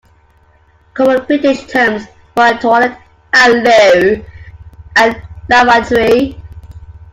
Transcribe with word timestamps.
Common 0.95 1.25
British 1.27 1.67
terms 1.67 2.07
for 2.35 2.47
a 2.47 2.57
toilet 2.57 2.97
are 3.35 3.49
loo 3.51 4.25
and 4.95 5.21
lavatory 5.47 6.41